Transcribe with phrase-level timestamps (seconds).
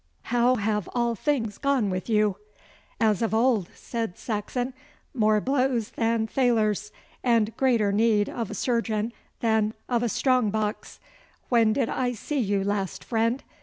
[0.33, 2.37] How have all things gone with you?'
[2.99, 4.73] 'As of old,' said Saxon.
[5.13, 6.91] 'More blows than thalers,
[7.23, 10.99] and greater need of a surgeon than of a strong box.
[11.49, 13.43] When did I see you last, friend?